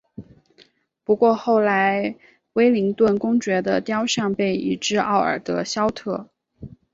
[1.03, 2.15] 不过后来
[2.53, 6.27] 威灵顿公爵的雕像被移至奥尔德肖特。